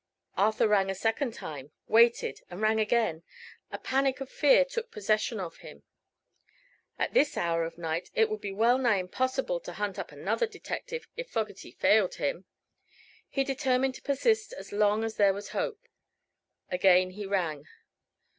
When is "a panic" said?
3.71-4.19